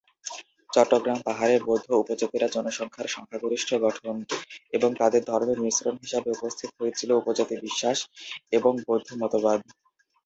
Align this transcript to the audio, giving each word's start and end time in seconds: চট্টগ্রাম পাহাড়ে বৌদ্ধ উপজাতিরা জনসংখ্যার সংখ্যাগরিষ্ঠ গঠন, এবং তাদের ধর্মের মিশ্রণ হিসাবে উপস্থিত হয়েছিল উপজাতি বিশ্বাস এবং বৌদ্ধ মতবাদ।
চট্টগ্রাম 0.69 1.19
পাহাড়ে 1.27 1.55
বৌদ্ধ 1.67 1.87
উপজাতিরা 2.01 2.47
জনসংখ্যার 2.55 3.07
সংখ্যাগরিষ্ঠ 3.07 3.69
গঠন, 3.85 4.15
এবং 4.73 4.89
তাদের 5.01 5.21
ধর্মের 5.29 5.59
মিশ্রণ 5.65 5.95
হিসাবে 6.03 6.29
উপস্থিত 6.31 6.69
হয়েছিল 6.79 7.09
উপজাতি 7.13 7.55
বিশ্বাস 7.65 7.97
এবং 8.57 8.71
বৌদ্ধ 8.87 9.09
মতবাদ। 9.21 9.59